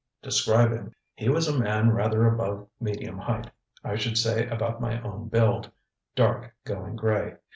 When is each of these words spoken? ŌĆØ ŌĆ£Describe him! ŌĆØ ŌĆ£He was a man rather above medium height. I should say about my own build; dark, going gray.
ŌĆØ 0.23 0.29
ŌĆ£Describe 0.29 0.71
him! 0.75 0.85
ŌĆØ 1.19 1.27
ŌĆ£He 1.27 1.33
was 1.35 1.47
a 1.47 1.59
man 1.59 1.91
rather 1.91 2.25
above 2.25 2.67
medium 2.79 3.19
height. 3.19 3.51
I 3.83 3.97
should 3.97 4.17
say 4.17 4.47
about 4.47 4.81
my 4.81 4.99
own 5.03 5.27
build; 5.27 5.69
dark, 6.15 6.55
going 6.65 6.95
gray. 6.95 7.35